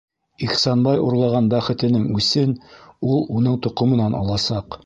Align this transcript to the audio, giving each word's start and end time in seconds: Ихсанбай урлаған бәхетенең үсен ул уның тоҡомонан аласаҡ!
Ихсанбай 0.45 1.01
урлаған 1.07 1.51
бәхетенең 1.51 2.09
үсен 2.21 2.57
ул 3.11 3.23
уның 3.39 3.63
тоҡомонан 3.67 4.23
аласаҡ! 4.23 4.79